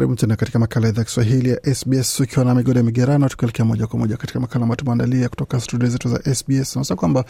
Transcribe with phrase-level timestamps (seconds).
[0.00, 3.86] Karibu tena katika makala ya idhaa Kiswahili ya SBS ukiwa na migode migerano, tukielekea moja
[3.86, 6.76] kwa moja katika makala ambayo tumeandalia kutoka studio zetu za SBS.
[6.76, 7.24] Nasa kwamba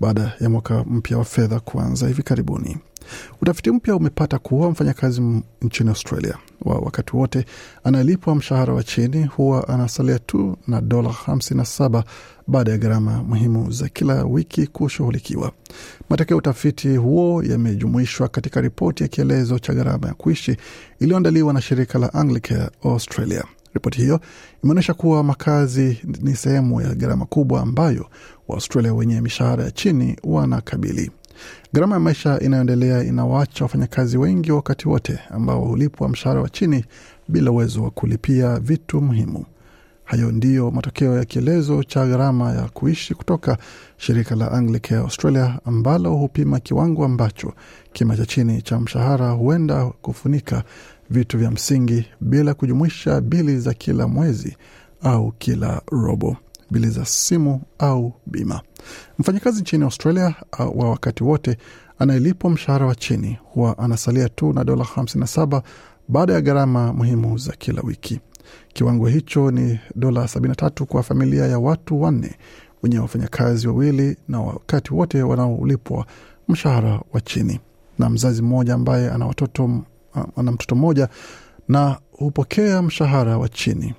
[0.01, 2.77] baada ya mwaka mpya wa fedha kuanza hivi karibuni.
[3.41, 5.21] Utafiti mpya umepata kuwa mfanyakazi
[5.61, 7.45] nchini Australia wa wakati wote
[7.83, 12.03] anayelipwa mshahara wa chini huwa anasalia tu na dola 57
[12.47, 15.51] baada ya gharama muhimu za kila wiki kushughulikiwa.
[16.09, 20.57] Matokeo ya utafiti huo yamejumuishwa katika ripoti ya kielezo cha gharama ya kuishi
[20.99, 23.43] iliyoandaliwa na shirika la Anglicare Australia.
[23.73, 24.19] Ripoti hiyo
[24.63, 28.05] imeonyesha kuwa makazi ni sehemu ya gharama kubwa ambayo
[28.47, 31.11] Waaustralia wenye mishahara ya chini wanakabili.
[31.73, 36.85] Gharama ya maisha inayoendelea inawaacha wafanyakazi wengi wakati wote ambao hulipwa mshahara wa chini
[37.27, 39.45] bila uwezo wa kulipia vitu muhimu.
[40.03, 43.57] Hayo ndiyo matokeo ya kielezo cha gharama ya kuishi kutoka
[43.97, 47.53] shirika la Anglicare Australia ambalo hupima kiwango ambacho
[47.93, 50.63] kima cha chini cha mshahara huenda kufunika
[51.11, 54.57] vitu vya msingi bila kujumuisha bili za kila mwezi
[55.01, 56.37] au kila robo,
[56.71, 58.61] bili za simu au bima.
[59.19, 60.35] Mfanyakazi nchini Australia
[60.75, 61.57] wa wakati wote
[61.99, 65.61] anayelipwa mshahara wa chini huwa anasalia tu na dola 57
[66.07, 68.19] baada ya gharama muhimu za kila wiki.
[68.73, 72.35] Kiwango hicho ni dola 73 kwa familia ya watu wanne
[72.83, 76.05] wenye wafanyakazi wawili na wakati wote wanaolipwa
[76.47, 77.59] mshahara wa chini,
[77.99, 79.83] na mzazi mmoja ambaye ana watoto
[80.35, 81.09] ana mtoto mmoja
[81.67, 83.93] na hupokea mshahara wa chini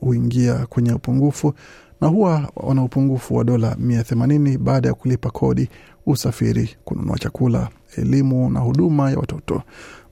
[0.00, 1.54] huingia kwenye upungufu
[2.00, 5.68] na huwa wana upungufu wa dola mia themanini baada ya kulipa kodi,
[6.06, 9.62] usafiri, kununua chakula, elimu na huduma ya watoto.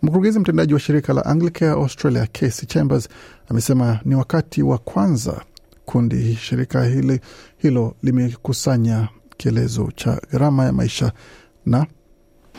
[0.03, 3.09] Mkurugenzi mtendaji wa shirika la Anglicare Australia Casey Chambers
[3.49, 5.43] amesema ni wakati wa kwanza
[5.84, 7.21] kundi shirika hili
[7.59, 11.12] hilo limekusanya kielezo cha gharama ya maisha
[11.66, 11.87] na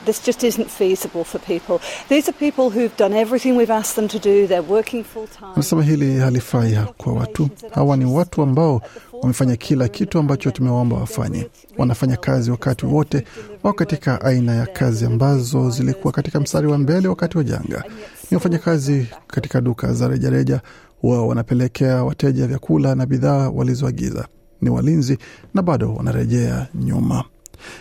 [0.05, 1.79] This just isn't feasible for people.
[2.09, 4.47] These are people who've done everything we've asked them to do.
[4.47, 5.51] They're working full time.
[5.53, 7.97] Anasema hili halifai kwa watu hawa.
[7.97, 8.81] Ni watu ambao
[9.21, 11.47] wamefanya kila kitu ambacho tumewaomba wafanye.
[11.77, 13.23] Wanafanya kazi wakati wote,
[13.63, 17.83] wao katika aina ya kazi ambazo zilikuwa katika mstari wa mbele wakati wa janga.
[18.31, 20.61] Ni wafanyakazi katika duka za rejareja,
[21.03, 24.27] wao wanapelekea wateja vyakula na bidhaa walizoagiza.
[24.61, 25.17] Ni walinzi
[25.53, 27.23] na bado wanarejea nyuma.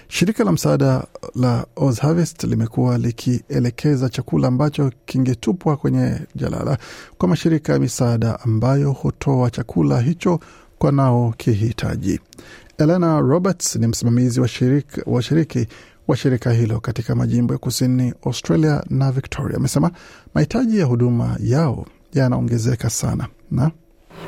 [0.08, 6.78] Shirika la msaada la Oz Harvest limekuwa likielekeza chakula ambacho kingetupwa kwenye jalala
[7.18, 10.40] kwa mashirika ya misaada ambayo hutoa chakula hicho
[10.78, 12.20] kwa nao kihitaji.
[12.78, 15.66] Elena Roberts ni msimamizi wa shiriki wa, shiriki
[16.08, 19.56] wa shirika hilo katika majimbo ya kusini Australia na Victoria.
[19.56, 19.90] Amesema
[20.34, 23.70] mahitaji ya huduma yao yanaongezeka sana na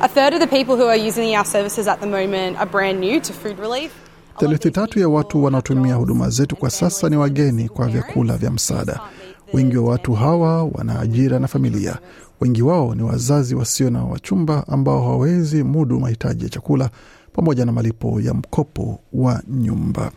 [0.01, 2.99] A third of the people who are using our services at the moment are brand
[2.99, 3.91] new to food relief.
[4.39, 8.99] Theluthi tatu ya watu wanaotumia huduma zetu kwa sasa ni wageni kwa vyakula vya msaada.
[9.53, 11.97] Wengi wa watu hawa wana ajira na familia.
[12.41, 16.89] Wengi wao ni wazazi wasio na wachumba ambao hawawezi mudu mahitaji ya chakula
[17.33, 20.11] pamoja na malipo ya mkopo wa nyumba.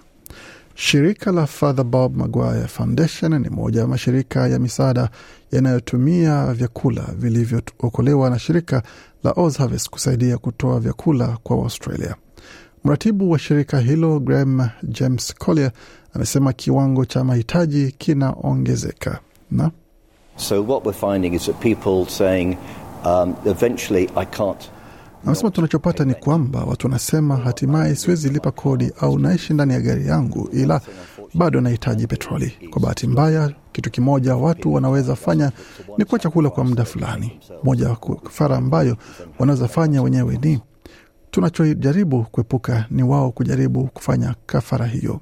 [0.75, 5.08] Shirika la Father Bob Maguire Foundation ni moja ya mashirika ya misaada
[5.52, 8.82] yanayotumia vyakula vilivyookolewa na shirika
[9.25, 12.14] la Oz Harvest kusaidia kutoa vyakula kwa Waustralia.
[12.84, 15.70] Mratibu wa shirika hilo Graham James Collier
[16.14, 19.20] amesema kiwango cha mahitaji kinaongezeka
[19.50, 19.70] na
[20.36, 22.56] So what we're finding is that people saying
[23.04, 24.70] um, eventually I can't
[25.26, 30.06] Anasema tunachopata ni kwamba watu wanasema hatimaye siwezi lipa kodi au naishi ndani ya gari
[30.06, 30.81] yangu, ila
[31.34, 32.52] bado nahitaji petroli.
[32.70, 35.52] Kwa bahati mbaya, kitu kimoja watu wanaweza fanya
[35.99, 37.40] ni kuwa chakula kwa muda fulani.
[37.62, 38.96] Moja ya kafara ambayo
[39.38, 40.60] wanaweza fanya wenyewe ni
[41.31, 45.21] tunachojaribu kuepuka ni wao kujaribu kufanya kafara hiyo.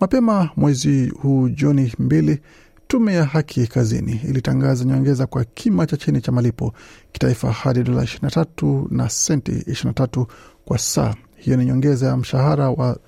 [0.00, 2.40] Mapema mwezi huu Juni mbili,
[2.88, 6.72] tume ya haki kazini ilitangaza nyongeza kwa kima cha chini cha malipo
[7.12, 10.26] kitaifa hadi dola 23 na senti 23
[10.64, 11.14] kwa saa.
[11.36, 12.98] Hiyo ni nyongeza ya mshahara wa,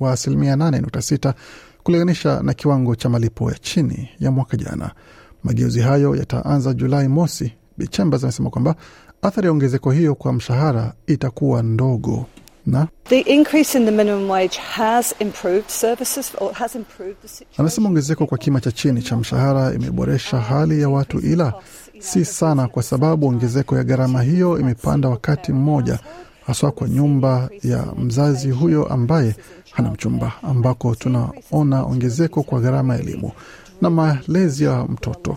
[0.00, 1.34] wa asilimia 8.6
[1.82, 4.90] kulinganisha na kiwango cha malipo ya chini ya mwaka jana.
[5.44, 7.52] Mageuzi hayo yataanza Julai mosi.
[7.90, 8.74] Chambers amesema kwamba
[9.22, 12.26] athari ya ongezeko hiyo kwa mshahara itakuwa ndogo
[12.66, 17.60] na The increase in the minimum wage has improved services or has improved the situation.
[17.60, 21.54] anasema ongezeko kwa kima cha chini cha mshahara imeboresha hali ya watu, ila
[21.98, 25.98] si sana, kwa sababu ongezeko ya gharama hiyo imepanda wakati mmoja,
[26.46, 29.34] haswa kwa nyumba ya mzazi huyo ambaye
[29.70, 33.32] hana mchumba, ambako tunaona ongezeko kwa gharama ya elimu
[33.80, 35.36] na malezi ya mtoto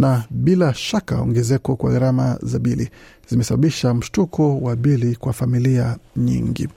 [0.00, 2.90] na bila shaka ongezeko kwa gharama za bili
[3.28, 6.68] zimesababisha mshtuko wa bili kwa familia nyingi.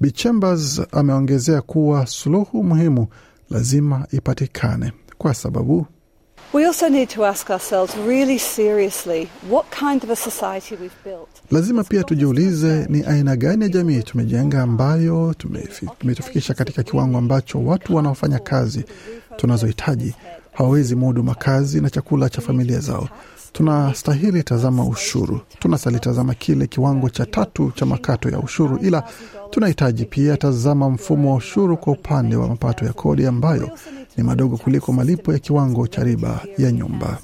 [0.00, 3.06] Bi Chambers ameongezea kuwa suluhu muhimu
[3.50, 5.86] lazima ipatikane kwa sababu
[6.52, 11.28] We also need to ask ourselves really seriously what kind of a society we've built.
[11.50, 15.34] lazima pia tujiulize ni aina gani ya jamii tumejenga ambayo
[15.98, 18.84] tumetufikisha katika kiwango ambacho watu wanaofanya kazi
[19.36, 20.14] tunazohitaji
[20.58, 23.08] hawawezi mudu makazi na chakula cha familia zao.
[23.52, 29.02] Tunastahili tazama ushuru, tunastahili tazama kile kiwango cha tatu cha makato ya ushuru, ila
[29.50, 33.70] tunahitaji pia tazama mfumo wa ushuru kwa upande wa mapato ya kodi ambayo
[34.16, 37.18] ni madogo kuliko malipo ya kiwango cha riba ya nyumba.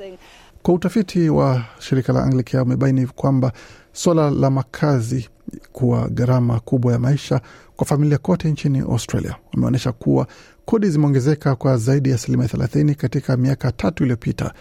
[0.62, 3.52] Kwa utafiti wa shirika la Anglicare umebaini kwamba
[3.92, 5.28] suala la makazi
[5.73, 7.41] kuwa gharama kubwa ya maisha
[7.76, 9.37] kwa familia kote nchini Australia.
[9.52, 10.26] Wameonyesha kuwa
[10.64, 14.55] kodi zimeongezeka kwa zaidi ya asilimia thelathini katika miaka tatu iliyopita.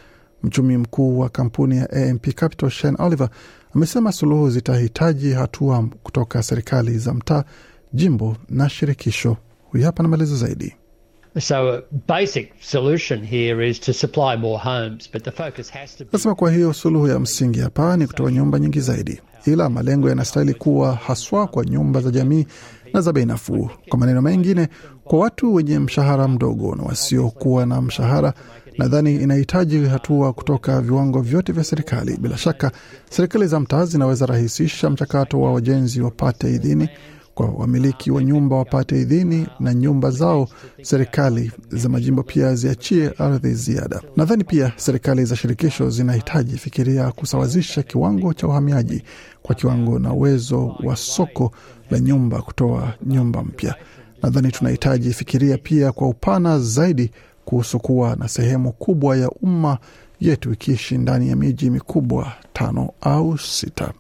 [0.44, 3.30] Mchumi mkuu wa kampuni ya AMP Capital Shane Oliver
[3.76, 7.44] amesema suluhu zitahitaji hatua kutoka serikali za mtaa,
[7.94, 9.38] jimbo na shirikisho.
[9.72, 10.76] Huyu hapa na maelezo zaidi.
[11.40, 16.10] So basic solution here is to supply more homes, but the focus has to be
[16.14, 20.54] Nasema kwa hiyo suluhu ya msingi hapa ni kutoa nyumba nyingi zaidi, ila malengo yanastahili
[20.54, 22.46] kuwa haswa kwa nyumba za jamii
[22.94, 23.70] na za bei nafuu.
[23.90, 24.68] Kwa maneno mengine,
[25.04, 28.34] kwa watu wenye mshahara mdogo na wasiokuwa na mshahara,
[28.78, 32.18] nadhani inahitaji hatua kutoka viwango vyote vya serikali.
[32.18, 32.72] Bila shaka,
[33.10, 36.90] serikali za mtaa zinaweza rahisisha mchakato wa wajenzi wapate idhini
[37.36, 40.48] kwa wamiliki wa nyumba wapate idhini na nyumba zao.
[40.82, 44.02] Serikali za majimbo pia ziachie ardhi ziada.
[44.16, 49.04] Nadhani pia serikali za shirikisho zinahitaji fikiria kusawazisha kiwango cha uhamiaji
[49.42, 51.52] kwa kiwango na uwezo wa soko
[51.92, 53.76] la nyumba kutoa nyumba mpya.
[54.24, 57.12] Nadhani tunahitaji fikiria pia kwa upana zaidi
[57.46, 59.78] kuhusu kuwa na sehemu kubwa ya umma
[60.20, 63.94] yetu ikiishi ndani ya miji mikubwa tano au sita.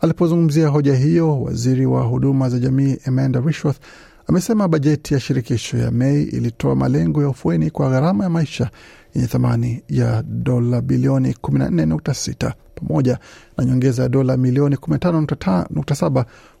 [0.00, 3.78] Alipozungumzia hoja hiyo, waziri wa huduma za jamii Amanda Rishworth
[4.26, 8.70] amesema bajeti ya shirikisho ya Mei ilitoa malengo ya ufueni kwa gharama ya maisha
[9.14, 13.18] yenye thamani ya dola bilioni 14.6 pamoja
[13.58, 16.10] na nyongeza ya dola milioni 15.7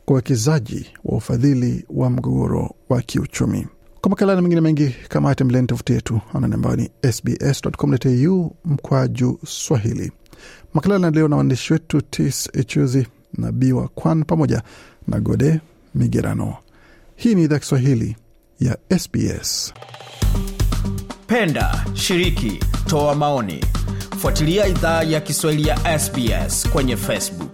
[0.04, 3.66] kwa uwekezaji wa ufadhili wa mgogoro wa kiuchumi.
[4.00, 10.12] Kwa makala na mengine mengi kama tembeleni tovuti yetu anwani ambayo ni sbs.com.au mkwaju Swahili.
[10.74, 13.06] Makala leo na waandishi wetu Tis Echuzi
[13.38, 14.62] na Biwa Kwan pamoja
[15.08, 15.60] na Gode
[15.94, 16.56] Migerano.
[17.16, 18.16] Hii ni idhaa Kiswahili
[18.60, 19.74] ya SBS.
[21.26, 23.64] Penda, shiriki, toa maoni.
[24.18, 27.45] Fuatilia idhaa ya Kiswahili ya SBS kwenye Facebook.